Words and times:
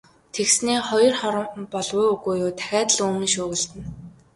Тэгснээ 0.33 0.79
хоёр 0.89 1.13
хором 1.21 1.49
болов 1.73 1.97
уу, 2.01 2.07
үгүй 2.15 2.35
юу 2.45 2.51
дахиад 2.57 2.89
л 2.95 2.99
үймэн 3.05 3.27
шуугилдана. 3.33 3.87